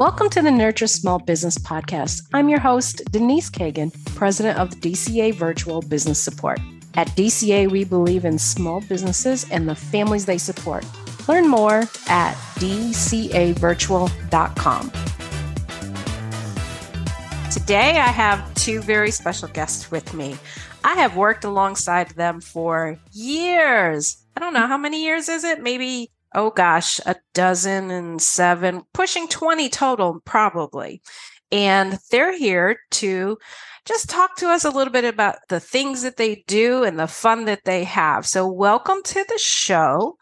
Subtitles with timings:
[0.00, 2.22] Welcome to the Nurture Small Business Podcast.
[2.32, 6.58] I'm your host, Denise Kagan, president of the DCA Virtual Business Support.
[6.94, 10.86] At DCA, we believe in small businesses and the families they support.
[11.28, 14.90] Learn more at dcavirtual.com.
[17.50, 20.38] Today, I have two very special guests with me.
[20.82, 24.16] I have worked alongside them for years.
[24.34, 25.62] I don't know how many years is it?
[25.62, 31.02] Maybe oh gosh, a dozen and seven, pushing 20 total, probably.
[31.52, 33.38] And they're here to
[33.84, 37.08] just talk to us a little bit about the things that they do and the
[37.08, 38.26] fun that they have.
[38.26, 40.16] So, welcome to the show.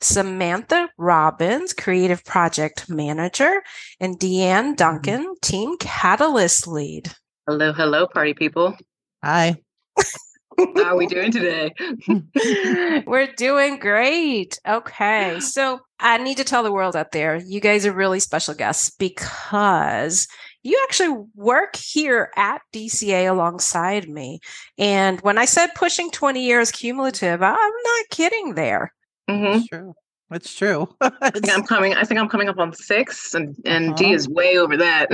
[0.00, 3.62] Samantha Robbins, Creative Project Manager,
[4.00, 4.74] and Deanne mm-hmm.
[4.74, 7.12] Duncan, Team Catalyst Lead.
[7.46, 8.76] Hello, hello, party people.
[9.22, 9.56] Hi.
[10.58, 11.72] How are we doing today?
[13.06, 14.58] We're doing great.
[14.66, 15.40] Okay.
[15.40, 18.90] So I need to tell the world out there, you guys are really special guests
[18.90, 20.26] because
[20.62, 24.40] you actually work here at DCA alongside me.
[24.78, 28.92] And when I said pushing 20 years cumulative, I'm not kidding there.
[29.28, 29.62] Mm-hmm.
[29.70, 29.94] true.
[30.30, 30.88] It's true.
[31.00, 31.94] I think I'm coming.
[31.94, 33.96] I think I'm coming up on six, and and uh-huh.
[33.96, 35.08] D is way over that.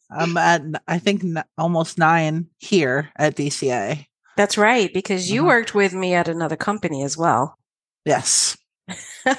[0.10, 4.06] I'm at I think n- almost nine here at DCA.
[4.36, 5.48] That's right, because you uh-huh.
[5.48, 7.58] worked with me at another company as well.
[8.04, 8.56] Yes.
[9.24, 9.36] Good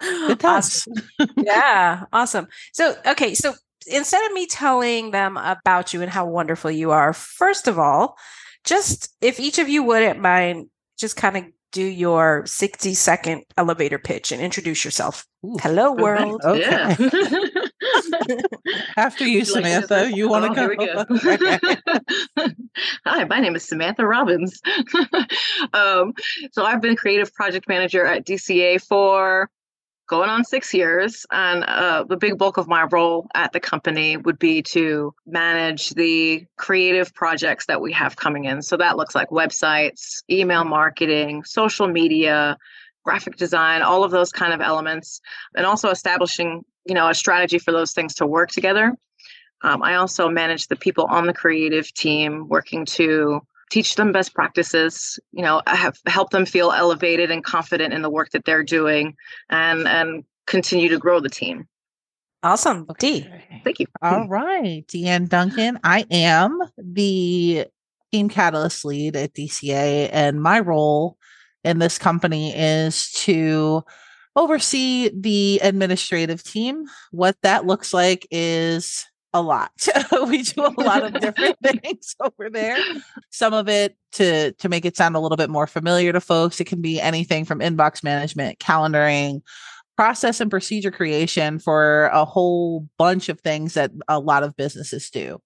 [0.40, 0.44] times.
[0.44, 0.94] Awesome.
[1.36, 2.48] yeah, awesome.
[2.72, 3.54] So okay, so
[3.86, 8.16] instead of me telling them about you and how wonderful you are, first of all,
[8.64, 13.98] just if each of you wouldn't mind just kind of do your 60 second elevator
[13.98, 15.26] pitch and introduce yourself.
[15.44, 16.40] Ooh, Hello, world.
[16.44, 16.60] Okay.
[16.60, 16.96] Yeah.
[18.96, 22.50] After you, Samantha, you want to oh, go?
[23.06, 24.60] Hi, my name is Samantha Robbins.
[25.72, 26.12] um,
[26.52, 29.50] so I've been creative project manager at DCA for
[30.10, 31.24] going on six years.
[31.30, 35.90] And uh, the big bulk of my role at the company would be to manage
[35.90, 38.60] the creative projects that we have coming in.
[38.60, 42.58] So that looks like websites, email marketing, social media,
[43.04, 45.20] graphic design, all of those kind of elements,
[45.54, 48.92] and also establishing, you know, a strategy for those things to work together.
[49.62, 54.34] Um, I also manage the people on the creative team working to teach them best
[54.34, 58.44] practices you know uh, have help them feel elevated and confident in the work that
[58.44, 59.14] they're doing
[59.48, 61.66] and and continue to grow the team.
[62.42, 62.86] Awesome.
[62.98, 63.28] D.
[63.64, 63.86] Thank you.
[64.02, 64.84] All right.
[64.88, 67.66] Deanne duncan i am the
[68.12, 71.16] team catalyst lead at dca and my role
[71.64, 73.84] in this company is to
[74.36, 76.84] oversee the administrative team.
[77.10, 79.70] What that looks like is a lot.
[80.26, 82.78] we do a lot of different things over there.
[83.30, 86.60] Some of it to to make it sound a little bit more familiar to folks,
[86.60, 89.42] it can be anything from inbox management, calendaring,
[89.96, 95.10] process and procedure creation for a whole bunch of things that a lot of businesses
[95.10, 95.38] do.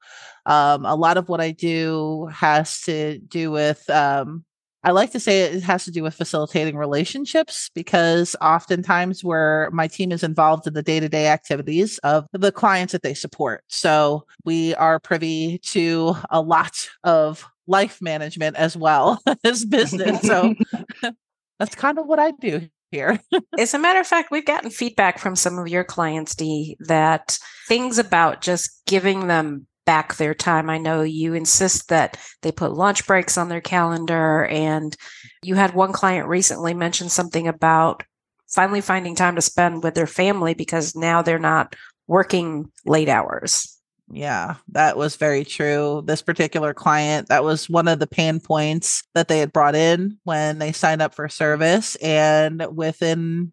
[0.47, 4.45] Um, a lot of what I do has to do with um,
[4.85, 9.89] I like to say it has to do with facilitating relationships because oftentimes where my
[9.89, 13.65] team is involved in the day-to-day activities of the clients that they support.
[13.69, 20.21] So we are privy to a lot of life management as well as business.
[20.21, 20.55] So
[21.59, 23.19] that's kind of what I do here.
[23.59, 27.39] As a matter of fact, we've gotten feedback from some of your clients, Dee, that
[27.69, 30.71] things about just giving them back their time.
[30.71, 34.47] I know you insist that they put lunch breaks on their calendar.
[34.47, 34.97] And
[35.43, 38.03] you had one client recently mention something about
[38.49, 41.75] finally finding time to spend with their family because now they're not
[42.07, 43.71] working late hours.
[44.11, 46.03] Yeah, that was very true.
[46.05, 50.19] This particular client, that was one of the pain points that they had brought in
[50.25, 51.97] when they signed up for service.
[51.97, 53.53] And within,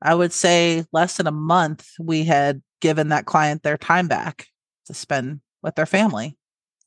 [0.00, 4.46] I would say, less than a month, we had given that client their time back
[4.86, 6.36] to spend with their family.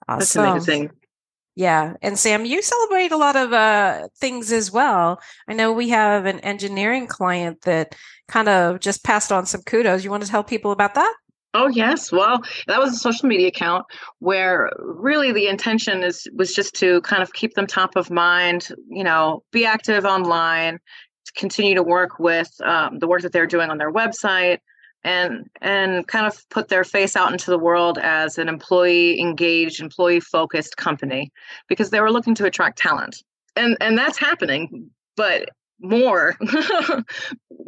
[0.07, 0.43] Awesome.
[0.43, 0.91] That's amazing.
[1.55, 1.95] Yeah.
[2.03, 5.19] And Sam, you celebrate a lot of uh, things as well.
[5.47, 7.95] I know we have an engineering client that
[8.27, 10.03] kind of just passed on some kudos.
[10.03, 11.13] You want to tell people about that?
[11.55, 13.85] Oh yes, well, that was a social media account
[14.19, 18.67] where really the intention is was just to kind of keep them top of mind.
[18.89, 20.77] You know, be active online,
[21.35, 24.59] continue to work with um, the work that they're doing on their website,
[25.03, 29.81] and and kind of put their face out into the world as an employee engaged
[29.81, 31.31] employee focused company
[31.67, 33.23] because they were looking to attract talent.
[33.55, 35.49] And and that's happening but
[35.79, 36.35] more.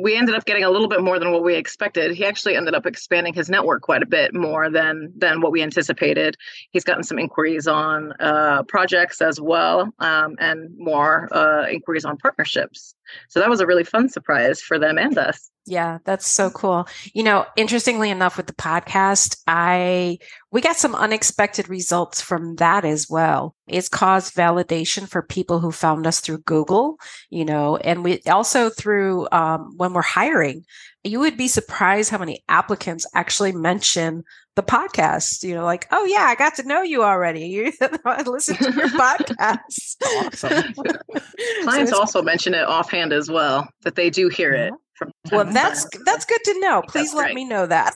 [0.01, 2.15] We ended up getting a little bit more than what we expected.
[2.15, 5.61] He actually ended up expanding his network quite a bit more than than what we
[5.61, 6.37] anticipated.
[6.71, 12.15] He's gotten some inquiries on uh, projects as well um, and more uh, inquiries on
[12.15, 12.95] partnerships
[13.29, 15.49] So that was a really fun surprise for them and us.
[15.69, 16.87] Yeah, that's so cool.
[17.13, 20.17] You know, interestingly enough, with the podcast, I
[20.51, 23.55] we got some unexpected results from that as well.
[23.67, 26.97] It's caused validation for people who found us through Google,
[27.29, 30.65] you know, and we also through um, when we're hiring.
[31.03, 34.23] You would be surprised how many applicants actually mention
[34.55, 35.43] the podcast.
[35.43, 37.45] You know, like, oh yeah, I got to know you already.
[37.47, 37.71] You
[38.05, 39.95] I listened to your podcast.
[40.03, 40.73] Awesome.
[41.63, 45.11] Clients So also mention it offhand as well that they do hear it from.
[45.27, 46.01] time well, to that's time.
[46.05, 46.81] that's good to know.
[46.81, 47.35] That's Please let right.
[47.35, 47.95] me know that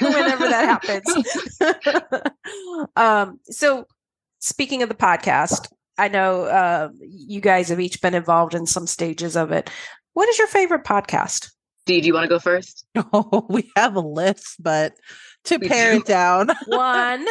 [0.00, 1.06] whenever that happens.
[2.96, 3.86] um, so,
[4.38, 5.68] speaking of the podcast,
[5.98, 9.70] I know uh, you guys have each been involved in some stages of it.
[10.14, 11.50] What is your favorite podcast?
[11.84, 12.86] Dee, do you want to go first?
[12.96, 14.94] Oh, we have a list, but
[15.46, 17.26] to pare it down, One,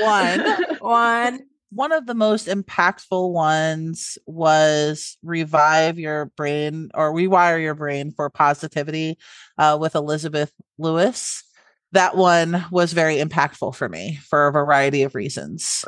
[0.00, 0.40] one.
[0.80, 1.40] One.
[1.70, 8.30] one of the most impactful ones was revive your brain or rewire your brain for
[8.30, 9.18] positivity
[9.58, 11.44] uh, with elizabeth lewis.
[11.92, 15.84] That one was very impactful for me for a variety of reasons.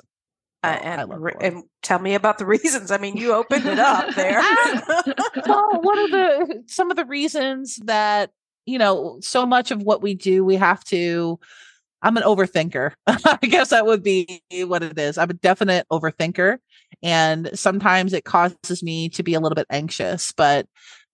[0.63, 2.91] Uh, I and, love re- and tell me about the reasons.
[2.91, 4.43] I mean, you opened it up there.
[5.47, 8.31] well, one of the some of the reasons that
[8.71, 11.39] you know so much of what we do we have to
[12.03, 12.93] i'm an overthinker.
[13.07, 15.19] I guess that would be what it is.
[15.19, 16.59] I'm a definite overthinker
[17.03, 20.67] and sometimes it causes me to be a little bit anxious but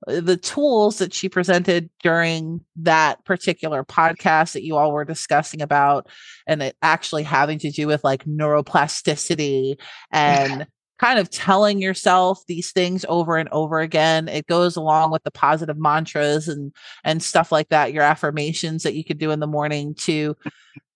[0.06, 5.62] uh, the tools that she presented during that particular podcast that you all were discussing
[5.62, 6.06] about
[6.46, 9.76] and it actually having to do with like neuroplasticity
[10.12, 10.66] and
[10.98, 15.30] kind of telling yourself these things over and over again it goes along with the
[15.30, 16.72] positive mantras and
[17.04, 20.36] and stuff like that your affirmations that you could do in the morning to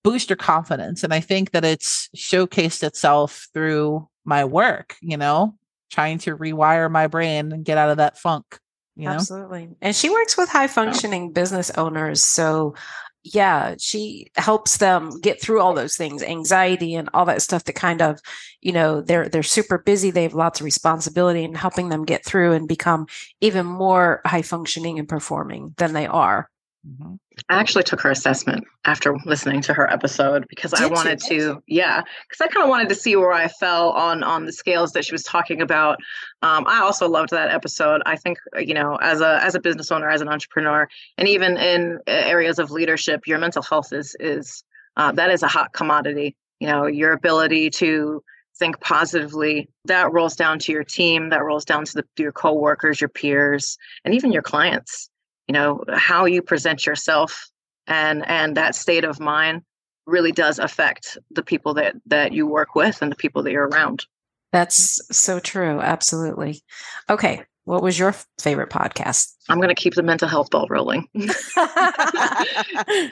[0.02, 5.54] boost your confidence and i think that it's showcased itself through my work you know
[5.90, 8.58] trying to rewire my brain and get out of that funk
[8.96, 9.68] you know Absolutely.
[9.80, 12.22] And she works with high functioning business owners.
[12.22, 12.74] So,
[13.22, 17.74] yeah, she helps them get through all those things, anxiety and all that stuff that
[17.74, 18.18] kind of,
[18.62, 22.24] you know, they're they're super busy, they have lots of responsibility and helping them get
[22.24, 23.06] through and become
[23.40, 26.48] even more high functioning and performing than they are.
[26.86, 27.18] Mhm.
[27.48, 30.94] I actually took her assessment after listening to her episode because I Did you?
[30.94, 34.46] wanted to, yeah, because I kind of wanted to see where I fell on on
[34.46, 35.98] the scales that she was talking about.
[36.42, 38.02] Um, I also loved that episode.
[38.06, 40.88] I think uh, you know, as a as a business owner, as an entrepreneur,
[41.18, 44.62] and even in uh, areas of leadership, your mental health is is
[44.96, 46.36] uh, that is a hot commodity.
[46.60, 48.22] You know, your ability to
[48.58, 53.00] think positively that rolls down to your team, that rolls down to the, your coworkers,
[53.00, 55.09] your peers, and even your clients
[55.50, 57.48] you know how you present yourself
[57.88, 59.62] and and that state of mind
[60.06, 63.66] really does affect the people that that you work with and the people that you're
[63.66, 64.06] around
[64.52, 65.80] That's so true.
[65.80, 66.62] Absolutely.
[67.08, 67.42] Okay.
[67.64, 69.34] What was your favorite podcast?
[69.48, 71.30] i'm going to keep the mental health ball rolling and,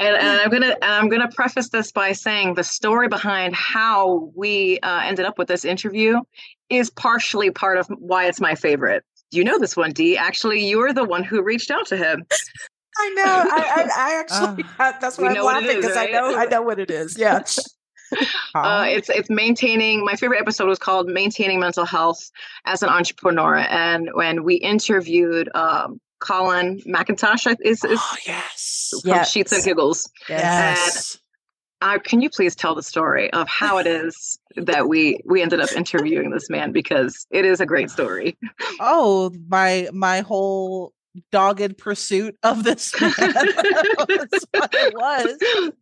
[0.00, 3.56] and i'm going to and i'm going to preface this by saying the story behind
[3.56, 6.20] how we uh, ended up with this interview
[6.70, 10.92] is partially part of why it's my favorite you know this one d actually you're
[10.92, 12.24] the one who reached out to him
[13.00, 13.22] I know.
[13.24, 14.64] I, I, I actually,
[15.00, 16.08] that's We why I'm know what laughing because right?
[16.08, 17.16] I know, I know what it is.
[17.16, 17.42] Yeah.
[18.54, 20.02] Uh, it's it's maintaining.
[20.02, 22.30] My favorite episode was called "Maintaining Mental Health
[22.64, 28.88] as an Entrepreneur," and when we interviewed um, Colin McIntosh, I- is, is oh yes
[29.02, 29.30] from Yes.
[29.30, 30.10] Sheets and Giggles.
[30.28, 31.18] yes
[31.80, 35.60] Uh, can you please tell the story of how it is that we we ended
[35.60, 36.72] up interviewing this man?
[36.72, 38.36] Because it is a great story.
[38.80, 40.92] oh my my whole
[41.32, 45.72] dogged pursuit of this man That's what it was.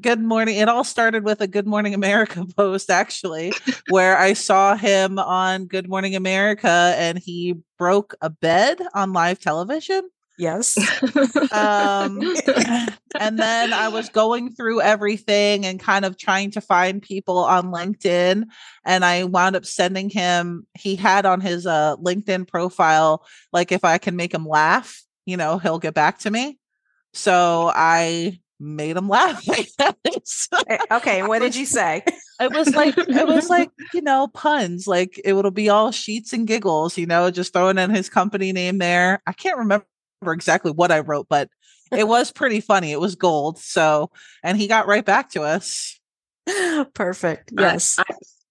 [0.00, 3.52] Good morning it all started with a good morning america post actually
[3.88, 9.40] where i saw him on good morning america and he broke a bed on live
[9.40, 10.76] television Yes.
[11.52, 12.20] um
[13.20, 17.66] and then i was going through everything and kind of trying to find people on
[17.66, 18.44] linkedin
[18.84, 23.84] and i wound up sending him he had on his uh linkedin profile like if
[23.84, 26.58] i can make him laugh you know he'll get back to me
[27.12, 29.44] so i made him laugh
[30.68, 31.22] Eh, okay.
[31.22, 32.02] What did you say?
[32.40, 36.32] it was like it was like you know puns like it would be all sheets
[36.32, 39.86] and giggles you know just throwing in his company name there i can't remember
[40.26, 41.48] exactly what i wrote but
[41.92, 44.10] it was pretty funny it was gold so
[44.42, 45.98] and he got right back to us
[46.94, 47.52] Perfect.
[47.56, 47.98] Yes.
[47.98, 48.04] I-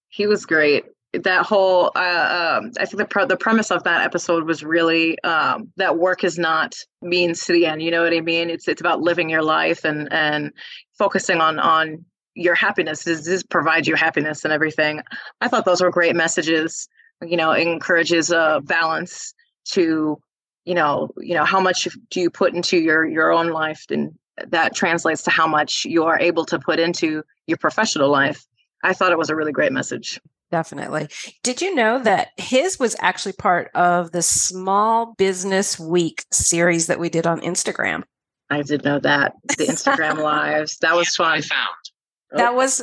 [0.10, 0.86] he was great.
[1.13, 5.20] That whole, uh, um, I think the pre- the premise of that episode was really
[5.24, 7.84] um, that work is not means to the end.
[7.84, 8.50] You know what I mean?
[8.50, 10.51] It's it's about living your life and and
[10.98, 12.03] focusing on on
[12.34, 13.03] your happiness.
[13.03, 15.01] Does this provide you happiness and everything?
[15.39, 16.88] I thought those were great messages.
[17.22, 20.20] You know, encourages a balance to
[20.65, 23.86] you know you know how much do you put into your your own life?
[23.89, 24.17] And
[24.48, 28.46] that translates to how much you are able to put into your professional life.
[28.84, 30.20] I thought it was a really great message.
[30.51, 31.08] Definitely.
[31.41, 37.00] Did you know that his was actually part of the small business week series that
[37.00, 38.03] we did on instagram?
[38.50, 39.34] I did know that.
[39.58, 40.77] The instagram lives.
[40.82, 41.70] That was fun I found.
[42.33, 42.81] That Oh, was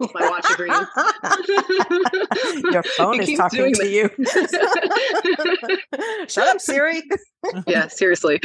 [0.00, 0.72] my watch agrees.
[2.72, 4.10] your phone is talking to you
[6.28, 7.02] shut up siri
[7.66, 8.40] yeah, seriously.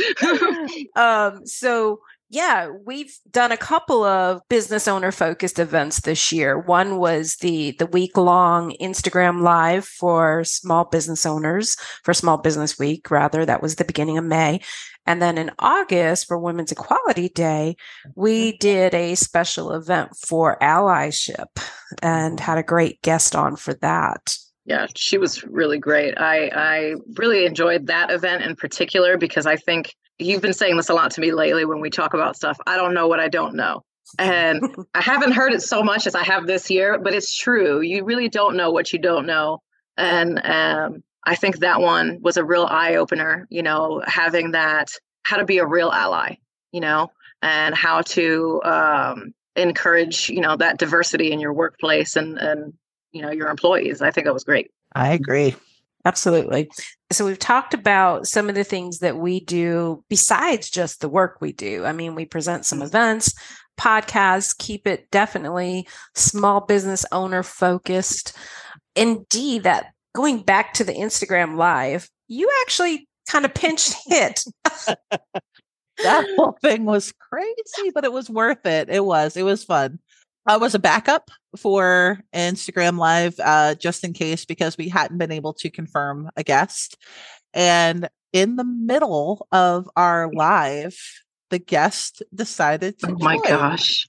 [0.95, 1.99] um so
[2.29, 6.57] yeah we've done a couple of business owner focused events this year.
[6.57, 12.79] One was the the week long instagram live for small business owners for small business
[12.79, 13.45] week rather.
[13.45, 14.61] That was the beginning of may.
[15.05, 17.75] And then in august for women's equality day
[18.15, 18.57] we mm-hmm.
[18.59, 21.47] did a special event for allyship
[22.01, 22.43] and mm-hmm.
[22.43, 24.37] had a great guest on for that.
[24.65, 26.17] Yeah, she was really great.
[26.17, 30.89] I I really enjoyed that event in particular because I think you've been saying this
[30.89, 32.57] a lot to me lately when we talk about stuff.
[32.65, 33.83] I don't know what I don't know.
[34.19, 34.63] And
[34.93, 37.81] I haven't heard it so much as I have this year, but it's true.
[37.81, 39.59] You really don't know what you don't know.
[39.97, 44.91] And um, I think that one was a real eye opener, you know, having that,
[45.23, 46.35] how to be a real ally,
[46.71, 47.11] you know,
[47.41, 52.73] and how to um, encourage, you know, that diversity in your workplace and, and,
[53.11, 54.01] you know, your employees.
[54.01, 54.71] I think that was great.
[54.93, 55.55] I agree.
[56.05, 56.69] Absolutely.
[57.11, 61.37] So we've talked about some of the things that we do besides just the work
[61.39, 61.85] we do.
[61.85, 62.87] I mean, we present some mm-hmm.
[62.87, 63.33] events,
[63.79, 68.35] podcasts, keep it definitely small business owner focused.
[68.95, 74.43] Indeed, that going back to the Instagram live, you actually kind of pinched hit.
[76.03, 78.89] that whole thing was crazy, but it was worth it.
[78.89, 79.37] It was.
[79.37, 79.99] It was fun.
[80.45, 85.31] I was a backup for Instagram Live, uh, just in case, because we hadn't been
[85.31, 86.97] able to confirm a guest.
[87.53, 90.97] And in the middle of our live,
[91.49, 93.11] the guest decided to.
[93.11, 93.43] Oh my join.
[93.47, 94.07] gosh.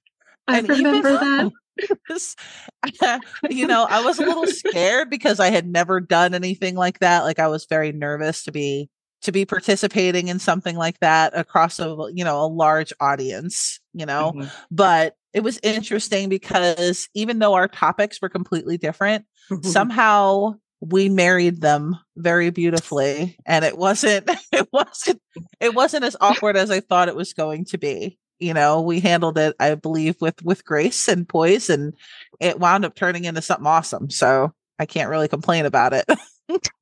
[0.48, 1.50] I And even remember that.
[3.50, 7.24] you know, I was a little scared because I had never done anything like that.
[7.24, 8.88] Like I was very nervous to be
[9.22, 14.06] to be participating in something like that across a you know a large audience, you
[14.06, 14.32] know.
[14.34, 14.50] Mhm.
[14.70, 19.68] But it was interesting because even though our topics were completely different, mm-hmm.
[19.68, 25.20] somehow we married them very beautifully and it wasn't it wasn't
[25.60, 28.82] it wasn't as awkward as I thought it was going to be you know?
[28.82, 31.94] We handled it i believe with with grace and poise and
[32.40, 36.04] it wound up turning into something awesome so i can't really complain about it.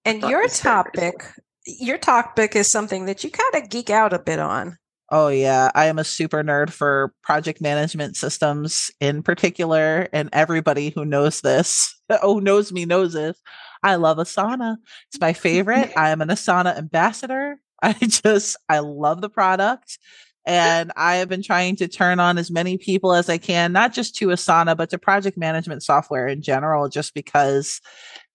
[0.05, 1.25] And your topic,
[1.67, 4.77] your topic is something that you kind of geek out a bit on.
[5.13, 10.91] Oh yeah i am a super nerd for project management systems in particular and everybody
[10.91, 13.41] who knows this who knows me knows this.
[13.83, 14.77] I love asana.
[15.09, 15.93] It's my favorite.
[15.97, 17.59] I am an asana ambassador.
[17.83, 19.99] I just i love the product
[20.45, 23.93] and I have been trying to turn on as many people as I can, not
[23.93, 27.81] just to Asana, but to project management software in general, just because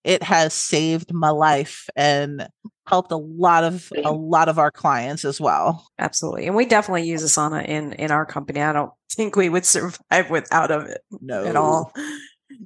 [0.07, 2.47] it has saved my life and
[2.87, 5.85] helped a lot of a lot of our clients as well.
[5.99, 6.47] Absolutely.
[6.47, 8.61] And we definitely use Asana in in our company.
[8.61, 11.93] I don't think we would survive without of it No, at all.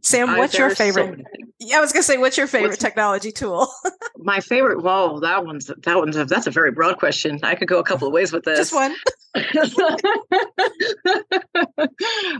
[0.03, 1.25] Sam, I- what's your there are so favorite?
[1.59, 3.67] yeah, I was gonna say, what's your favorite What's- technology tool?
[4.23, 4.83] My favorite.
[4.83, 7.39] Well, that one's that one's a, that's a very broad question.
[7.41, 8.69] I could go a couple of ways with this.
[8.69, 8.93] Just one.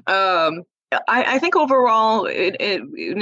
[0.08, 2.82] um, I, I think overall, it, it,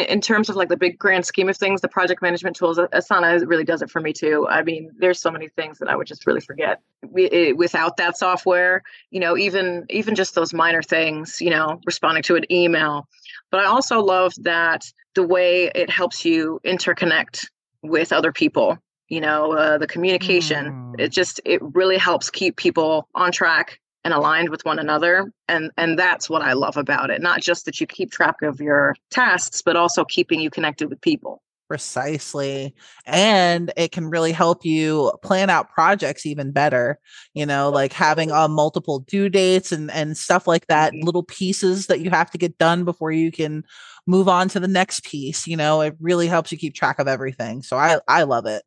[0.09, 3.47] in, terms of like the big grand scheme of things, the project management tools, Asana
[3.47, 4.47] really does it for me too.
[4.49, 6.81] I mean, there's so many things that I would just really forget
[7.15, 8.81] it, without that software.
[9.11, 11.39] You know, even even just those minor things.
[11.39, 13.07] You know, responding to an email.
[13.51, 17.45] But I also love that the way it helps you interconnect
[17.83, 18.79] with other people.
[19.09, 20.71] You know, uh, the communication.
[20.71, 20.99] Mm.
[20.99, 25.71] It just it really helps keep people on track and aligned with one another and
[25.77, 28.95] and that's what i love about it not just that you keep track of your
[29.11, 32.73] tasks but also keeping you connected with people Precisely.
[33.05, 36.97] And it can really help you plan out projects even better,
[37.35, 41.03] you know, like having uh, multiple due dates and, and stuff like that, Mhm.
[41.03, 43.63] little pieces that you have to get done before you can
[44.07, 45.45] move on to the next piece.
[45.45, 47.61] You know, it really helps you keep track of everything.
[47.61, 48.63] So I, I love it.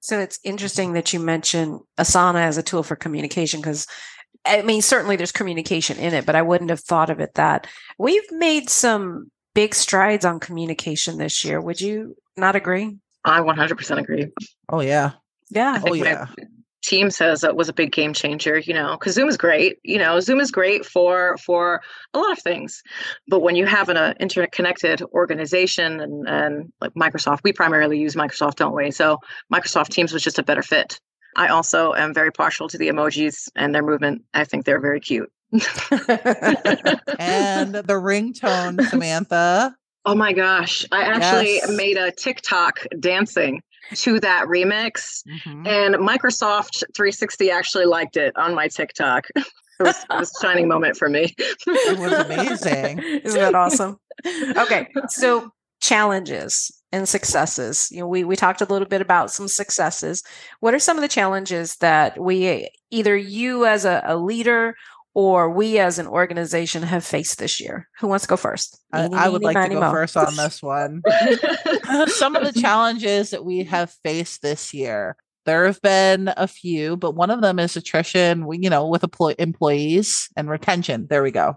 [0.00, 3.86] So it's interesting that you mention Asana as a tool for communication because
[4.44, 7.66] I mean, certainly there's communication in it, but I wouldn't have thought of it that
[7.98, 11.60] we've made some big strides on communication this year.
[11.60, 12.96] Would you not agree?
[13.24, 14.26] i 100% agree
[14.68, 15.12] Oh, yeah.
[15.50, 15.72] Yeah.
[15.76, 16.26] I Oh, think yeah.
[16.82, 19.98] teams has uh, was a big game changer you know because zoom is great you
[19.98, 21.80] know zoom is great for for
[22.14, 22.82] a lot of things
[23.26, 28.14] but when you have an uh, interconnected organization and and like microsoft we primarily use
[28.14, 29.18] microsoft don't we so
[29.52, 31.00] microsoft teams was just a better fit
[31.36, 34.22] I also am very partial to the emojis and their movement.
[34.34, 35.30] I think they're very cute.
[35.52, 35.60] and
[37.74, 39.74] the ringtone, Samantha.
[40.04, 40.84] Oh my gosh.
[40.92, 41.70] I actually Yes.
[41.70, 43.60] made a TikTok dancing
[43.94, 45.66] to that remix, Mhm.
[45.66, 49.26] and Microsoft 360 actually liked it on my TikTok.
[49.36, 49.44] it,
[49.78, 51.34] was, it was a shining moment for me.
[51.38, 52.98] It was amazing.
[53.24, 53.98] Isn't that awesome?
[54.56, 55.50] Okay, so
[55.80, 57.88] challenges and successes.
[57.90, 60.22] You know, we we talked a little bit about some successes.
[60.60, 64.76] What are some of the challenges that we either you as a, a leader
[65.14, 67.88] or we as an organization have faced this year?
[68.00, 68.78] Who wants to go first?
[68.92, 69.90] I, Eeny, I would meeny, like to go moe.
[69.90, 71.02] first on this one.
[72.08, 75.16] some of the challenges that we have faced this year.
[75.46, 78.46] There have been a few, but one of them is attrition.
[78.46, 81.06] We, you know, with employ- employees and retention.
[81.08, 81.56] There we go.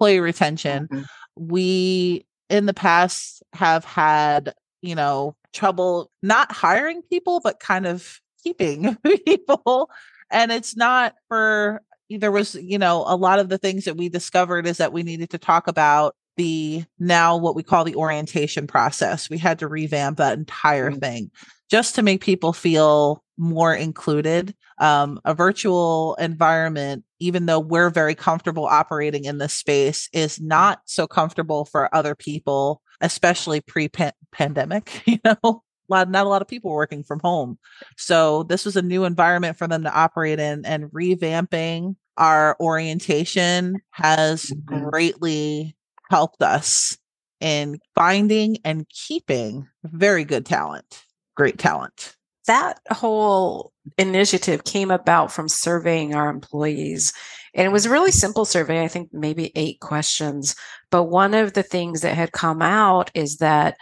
[0.00, 0.88] Employee retention.
[0.92, 1.04] Mhm.
[1.36, 8.20] We in the past have had, you know, trouble not hiring people, but kind of
[8.44, 9.90] keeping people.
[10.30, 14.08] And it's not for there was, you know, a lot of the things that we
[14.08, 18.66] discovered is that we needed to talk about the now what we call the orientation
[18.66, 19.30] process.
[19.30, 21.00] We had to revamp that entire Mhm.
[21.00, 21.30] thing
[21.70, 24.54] just to make people feel more included.
[24.78, 30.80] Um, a virtual environment, even though we're very comfortable operating in this space, is not
[30.86, 33.88] so comfortable for other people, especially pre
[34.32, 35.02] pandemic.
[35.06, 35.52] You know, a
[35.88, 37.58] lot, not a lot of people working from home.
[37.96, 43.80] So this was a new environment for them to operate in and revamping our orientation
[43.92, 44.90] has Mhm.
[44.90, 45.76] greatly
[46.10, 46.96] helped us
[47.40, 51.04] in finding and keeping very good talent,
[51.40, 52.16] great talent.
[52.46, 57.14] that whole initiative came about from surveying our employees
[57.54, 60.54] and it was a really simple survey i think maybe eight questions
[60.90, 63.78] but one of the things that had come out is that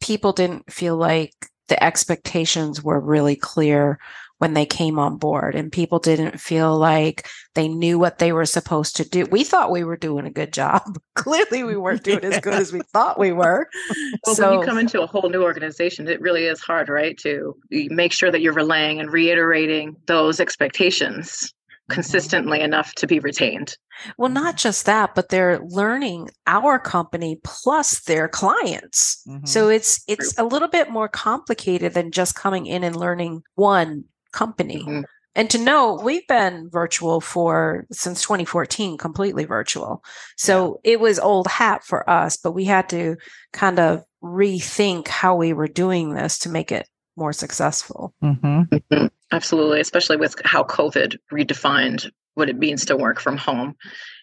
[0.00, 1.34] people didn't feel like
[1.66, 3.98] the expectations were really clear
[4.40, 8.46] when they came on board and people didn't feel like they knew what they were
[8.46, 10.82] supposed to do we thought we were doing a good job
[11.14, 13.68] clearly we weren't doing as good as we thought we were
[14.26, 17.16] Well, so when you come into a whole new organization, it really is hard, right?
[17.18, 21.52] To make sure that you're relaying and reiterating those expectations
[21.88, 23.76] consistently enough to be retained.
[24.16, 29.22] Well, not just that, but they're learning our company plus their clients.
[29.28, 29.46] Mhm.
[29.46, 34.04] So it's it's a little bit more complicated than just coming in and learning one
[34.32, 34.84] company.
[34.86, 35.04] Mhm.
[35.36, 40.02] And to know we've been virtual for since 2014, completely virtual.
[40.36, 43.16] So it was old hat for us, but we had to
[43.52, 48.12] kind of rethink how we were doing this to make it more successful.
[48.22, 48.68] Mhm.
[48.68, 49.10] Mhm.
[49.30, 53.76] Absolutely, especially with how COVID redefined what it means to work from home.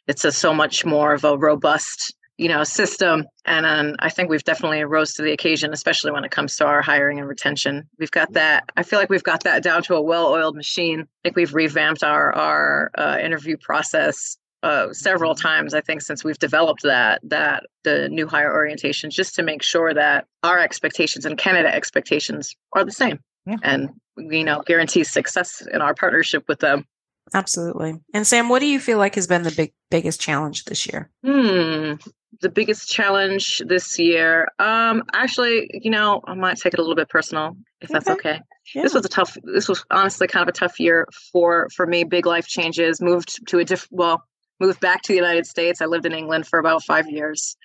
[0.08, 4.30] It's a so much more of a robust, you know, system, and um, I think
[4.30, 7.90] we've definitely rose to the occasion, especially when it comes to our hiring and retention.
[8.00, 8.70] We've got that.
[8.78, 11.02] I feel like we've got that down to a well-oiled machine.
[11.02, 15.74] I think we've revamped our our uh, interview process uh, several times.
[15.74, 19.94] I think since we've developed that that the new hire orientation, just to make sure
[19.94, 23.58] that our expectations and canada expectations are the same Yeah.
[23.64, 26.86] and you know guarantee success in our partnership with them
[27.34, 27.94] Absolutely.
[28.14, 31.10] And Sam, what do you feel like has been the big biggest challenge this year?
[31.26, 31.94] hmm
[32.42, 34.48] the biggest challenge this year.
[34.60, 38.30] Um actually you know i might take it a little bit personal if that's Okay.
[38.30, 38.42] okay.
[38.76, 42.04] This was a tough this was honestly kind of a tough year for for me
[42.04, 44.24] big life changes moved to a diff well
[44.60, 45.82] moved back to the united states.
[45.82, 47.56] I lived in england for about five years.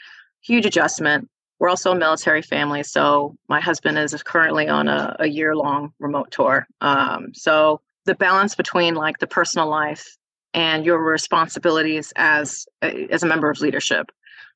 [0.42, 1.28] Huge adjustment.
[1.58, 5.92] We're also a military family so my husband is currently on a, a year long
[5.98, 6.66] remote tour.
[6.80, 10.16] Um, so the balance between like the personal life
[10.54, 14.10] and your responsibilities as a, as a member of leadership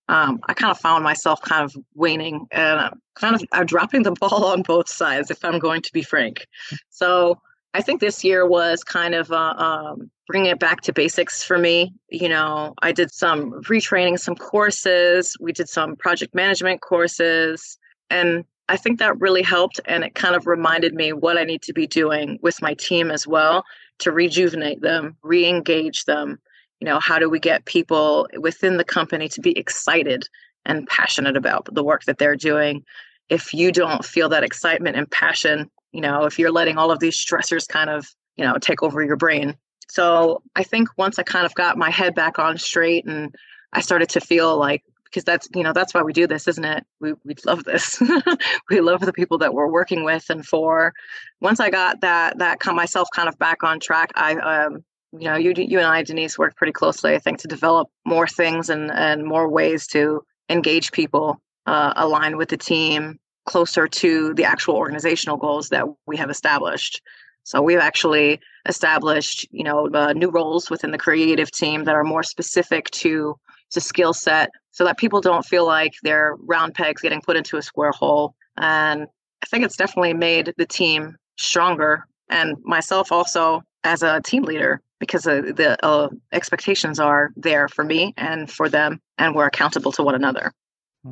[0.08, 4.02] um, I kind of found myself kind of waning and I'm kind of I'm dropping
[4.02, 6.46] the ball on both sides, if I'm going to be frank.
[6.90, 7.40] So
[7.74, 11.58] I think this year was kind of uh, um, bringing it back to basics for
[11.58, 11.92] me.
[12.08, 18.44] You know, I did some retraining, some courses, we did some project management courses, and
[18.68, 19.80] I think that really helped.
[19.84, 23.10] And it kind of reminded me what I need to be doing with my team
[23.10, 23.64] as well
[23.98, 26.38] to rejuvenate them, re engage them,
[26.80, 30.28] you know how do we get people within the company to be excited
[30.64, 32.84] and passionate about the work that they're doing?
[33.28, 37.00] If you don't feel that excitement and passion you know if you're letting all of
[37.00, 39.56] these stressors kind of you know take over your brain.
[39.88, 43.34] So i think once i kind of got my head back on straight and
[43.72, 46.64] i started to feel like because that's you know that's why we do this isn't
[46.64, 46.84] it?
[47.00, 48.00] We we love this.
[48.70, 50.92] We love the people that we're working with and for.
[51.40, 54.84] Once i got that that kind myself kind of back on track i um
[55.18, 58.26] you know, you you and I, Denise, worked pretty closely, I think, to develop more
[58.26, 64.34] things and and more ways to engage people, uh, align with the team, closer to
[64.34, 67.00] the actual organizational goals that we have established.
[67.44, 72.04] So we've actually established, you know, uh, new roles within the creative team that are
[72.04, 73.36] more specific to
[73.70, 77.56] to skill set, so that people don't feel like they're round pegs getting put into
[77.56, 78.34] a square hole.
[78.56, 79.06] And
[79.42, 84.80] I think it's definitely made the team stronger, and myself also as a team leader
[84.98, 89.92] because uh, the uh, expectations are there for me and for them, and we're accountable
[89.92, 90.52] to one another.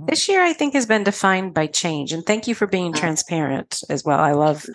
[0.06, 2.96] This year, I think, has been defined by change, and thank you for being mm.
[2.96, 4.18] transparent as well.
[4.18, 4.66] I love,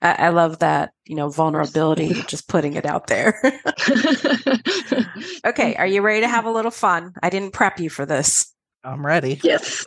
[0.00, 3.40] I love that you know vulnerability, just putting it out there.
[5.44, 7.12] okay, are you ready to have a little fun?
[7.22, 8.54] I didn't prep you for this.
[8.84, 9.40] I'm ready.
[9.42, 9.84] Yes.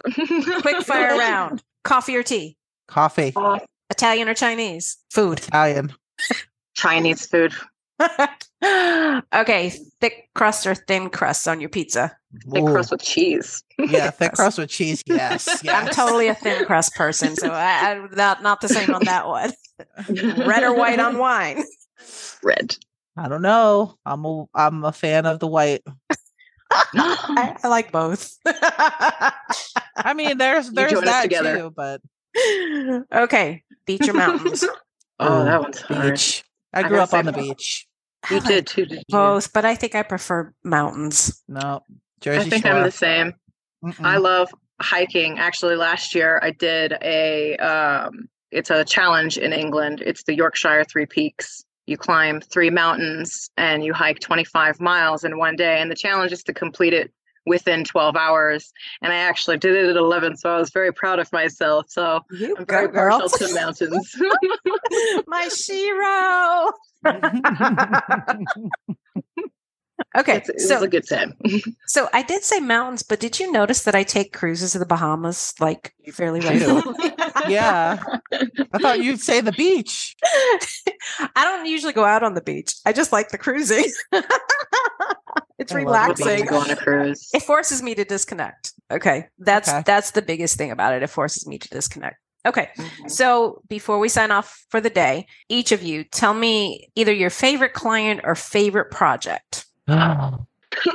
[0.62, 2.58] Quick fire round: coffee or tea?
[2.90, 3.32] Coffee.
[3.34, 4.98] Uh, Italian or Chinese?
[5.10, 5.40] Food.
[5.40, 5.94] Italian.
[6.76, 7.54] Chinese food.
[9.34, 12.16] okay, thick crust or thin crust on your pizza?
[12.52, 12.72] Thick Ooh.
[12.72, 13.64] crust with cheese.
[13.78, 15.04] yeah, thick crust with cheese.
[15.06, 15.68] Yes, yes.
[15.88, 19.28] I'm totally a thin crust person, so I, I not not the same on that
[19.28, 19.52] one.
[20.10, 21.64] Red or white on wine?
[22.44, 22.76] Red.
[23.18, 23.98] I don't know.
[24.06, 25.82] I'm a I'm a fan of the white.
[26.72, 28.38] I, I, like both.
[28.46, 32.02] I mean, there's there's that too, but
[33.14, 34.64] okay, beach or mountains?
[35.20, 35.88] oh, that oh, one's beach.
[35.98, 36.44] Hard.
[36.74, 37.88] I grew I up on the beach.
[38.30, 38.86] You did too.
[38.86, 39.18] Did you?
[39.18, 41.42] Both, but I think I prefer mountains.
[41.48, 41.82] No,
[42.20, 42.76] Jersey I think Shore.
[42.76, 43.34] I'm the same.
[43.84, 44.06] Mm-mm.
[44.06, 44.48] I love
[44.80, 45.40] hiking.
[45.40, 47.58] Actually, last year I did a.
[47.58, 50.04] Um, it's a challenge in England.
[50.06, 51.64] It's the Yorkshire Three Peaks.
[51.88, 55.82] You climb three mountains and you hike 25 miles in one day.
[55.82, 57.12] And the challenge is to complete it
[57.46, 58.72] within 12 hours.
[59.02, 60.38] And I actually did it at 11.
[60.38, 61.88] So I was very proud of myself.
[61.90, 63.20] So you I'm very girl.
[63.20, 64.16] partial to mountains.
[65.28, 66.72] My Shiro.
[70.18, 70.38] okay.
[70.38, 71.34] It's, it so, was a good time.
[71.88, 74.86] so I did say mountains, but did you notice that I take cruises to the
[74.86, 76.84] Bahamas like fairly regularly?
[77.48, 78.04] yeah.
[78.74, 80.16] I thought you'd say the beach.
[80.24, 82.76] I don't usually go out on the beach.
[82.86, 83.86] I just like the cruising.
[85.62, 86.46] It's I relaxing.
[86.46, 87.30] Go on a cruise.
[87.34, 88.74] It forces me to disconnect.
[88.92, 89.28] Okay.
[89.40, 89.84] That's okay.
[89.86, 91.04] that's the biggest thing about it.
[91.04, 92.18] It forces me to disconnect.
[92.46, 92.70] Okay.
[92.76, 93.08] Mm-hmm.
[93.08, 97.30] So before we sign off for the day, each of you tell me either your
[97.30, 99.66] favorite client or favorite project.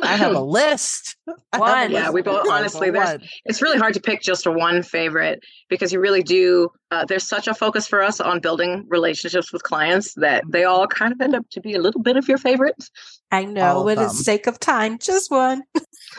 [0.03, 1.17] I have a list.
[1.57, 1.91] One.
[1.91, 6.01] Yeah, we both honestly there's it's really hard to pick just one favorite because you
[6.01, 10.45] really do uh, there's such a focus for us on building relationships with clients that
[10.49, 12.89] they all kind of end up to be a little bit of your favorite.
[13.31, 15.63] I know, for the sake of time, just one.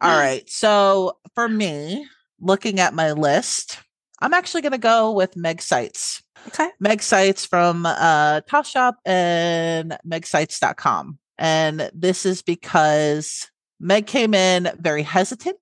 [0.00, 0.48] all right.
[0.48, 2.06] So for me,
[2.40, 3.80] looking at my list,
[4.20, 6.22] I'm actually going to go with Meg Sites.
[6.48, 6.68] Okay.
[6.78, 11.18] Meg Sites from uh, Shop and megsites.com.
[11.38, 13.48] And this is because
[13.80, 15.58] Meg came in very hesitant.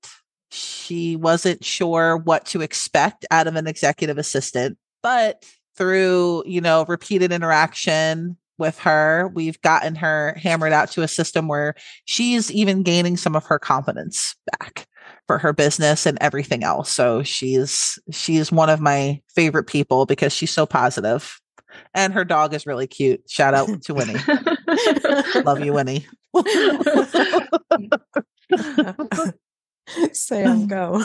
[0.50, 5.44] She wasn't sure what to expect out of an executive assistant, but
[5.76, 11.48] through, you know, repeated interaction with her, we've gotten her hammered out to a system
[11.48, 14.86] where she's even gaining some of her confidence back
[15.26, 16.90] for her business and everything else.
[16.90, 21.40] So she's she's one of my favorite people because she's so positive
[21.94, 23.22] and her dog is really cute.
[23.28, 24.18] Shout out to Winnie.
[25.44, 26.06] Love you, Winnie.
[30.12, 31.02] Sam, go.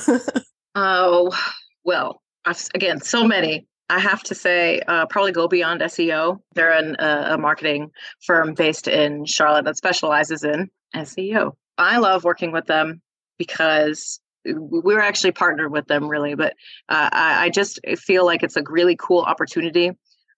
[0.76, 1.38] Oh,
[1.84, 3.68] well, I've, again, so many.
[3.90, 6.40] I have to say, uh, probably go beyond SEO.
[6.54, 7.92] They're an, uh, a marketing
[8.26, 11.54] firm based in Charlotte that specializes in SEO.
[11.78, 13.02] I love working with them
[13.38, 16.36] because we're actually partnered with them, really.
[16.36, 16.54] But
[16.90, 19.92] uh, I, I just feel like it's a really cool opportunity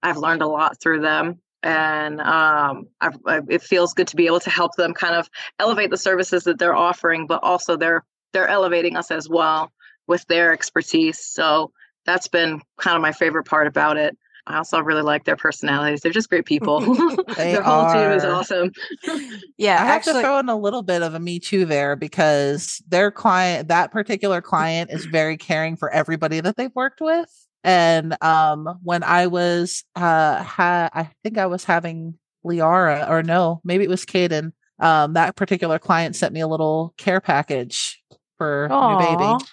[0.04, 1.40] I've learned a lot through them.
[1.62, 5.30] And um, I've, I, it feels good to be able to help them kind of
[5.60, 9.72] elevate the services that they're offering, but also they're they're elevating us as well
[10.08, 11.20] with their expertise.
[11.20, 11.72] So
[12.06, 14.18] that's been kind of my favorite part about it.
[14.48, 16.02] I also really like their personalities.
[16.02, 16.80] They're just great people.
[17.38, 17.94] their whole are.
[17.94, 18.72] team is awesome.
[19.58, 21.96] yeah, I have actually, to throw in a little bit of a me too there
[21.96, 27.48] because their client, that particular client, is very caring for everybody that they've worked with.
[27.64, 33.62] And um, when I was, uh, ha- I think I was having Liara, or no,
[33.64, 34.54] maybe it was Caden.
[34.80, 38.02] Um, that particular client sent me a little care package
[38.38, 39.00] for Aww.
[39.00, 39.46] new baby.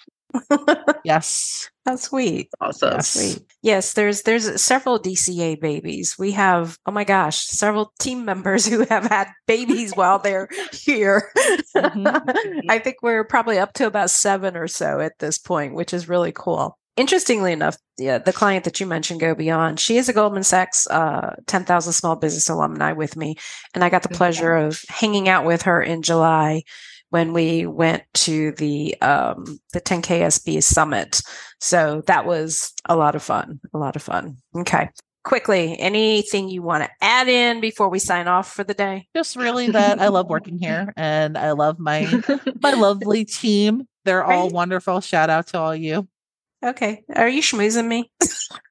[1.03, 2.49] yes, that's sweet.
[2.61, 2.91] Awesome.
[2.91, 3.45] That's sweet.
[3.61, 6.15] Yes, there's there's several DCA babies.
[6.17, 11.31] We have oh my gosh, several team members who have had babies while they're here.
[11.75, 12.59] Mm-hmm.
[12.69, 16.09] I think we're probably up to about seven or so at this point, which is
[16.09, 20.13] really cool interestingly enough, yeah, the client that you mentioned, Go Beyond, she is a
[20.13, 23.35] Goldman Sachs uh, 10,000 Small Business alumni with me.
[23.73, 26.63] And I got the pleasure of hanging out with her in July
[27.09, 31.21] when we went to the um, the 10KSB summit.
[31.61, 33.59] So that was a lot of fun.
[33.73, 34.37] A lot of fun.
[34.55, 34.89] Okay.
[35.23, 39.07] quickly, anything you want to add in before we sign off for the day?
[39.15, 42.21] Just really that I love working here and I love my
[42.61, 43.87] my lovely team.
[44.05, 44.51] They're all Right.
[44.51, 45.01] wonderful.
[45.01, 46.07] Shout out to all you.
[46.63, 47.03] Okay.
[47.15, 48.11] Are you schmoozing me?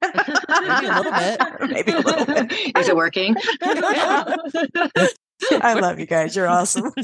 [0.02, 1.40] Maybe a little bit.
[1.70, 2.52] Maybe a little bit.
[2.76, 3.36] Is it working?
[5.52, 6.34] I love you guys.
[6.34, 6.92] You're awesome.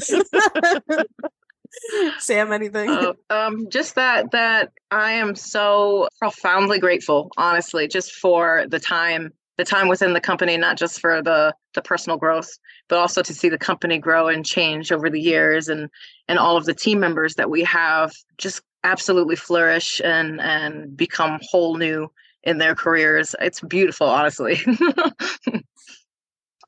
[2.19, 2.89] Sam, anything?
[2.89, 9.31] Uh, um, just that that I am so profoundly grateful, honestly, just for the time
[9.57, 12.49] the time within the company, not just for the the personal growth,
[12.89, 15.89] but also to see the company grow and change over the years, and
[16.27, 21.39] and all of the team members that we have just absolutely flourish and and become
[21.43, 22.11] whole new
[22.43, 23.35] in their careers.
[23.39, 24.59] It's beautiful, honestly.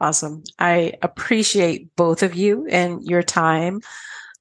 [0.02, 0.44] Awesome.
[0.60, 3.82] I appreciate both of you and your time.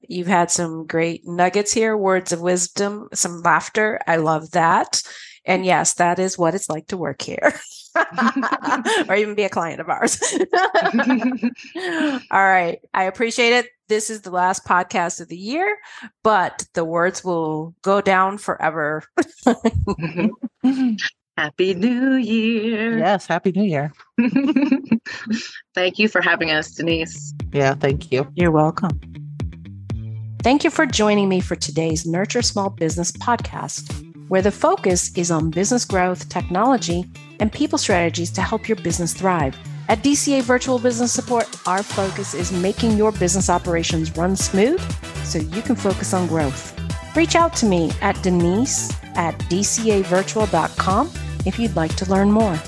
[0.07, 3.99] You've had some great nuggets here, words of wisdom, some laughter.
[4.05, 5.01] I love that.
[5.45, 7.53] And yes, that is what it's like to work here
[9.07, 10.21] or even be a client of ours.
[11.75, 12.79] All right.
[12.93, 13.67] I appreciate it.
[13.87, 15.77] This is the last podcast of the year,
[16.23, 19.03] but the words will go down forever.
[21.37, 22.97] Happy New Year.
[22.97, 23.93] yes, happy new year.
[25.75, 27.33] Thank you for having us, Denise.
[27.51, 28.27] Yeah, thank you.
[28.35, 28.99] You're welcome.
[30.41, 33.91] Thank you for joining me for today's Nurture Small Business podcast,
[34.29, 37.05] where the focus is on business growth, technology,
[37.39, 39.57] and people strategies to help your business thrive.
[39.87, 44.81] At DCA Virtual Business Support, our focus is making your business operations run smooth
[45.23, 46.73] so you can focus on growth.
[47.15, 51.11] Reach out to me at denise at dcavirtual.com
[51.45, 52.59] if you'd like to learn more.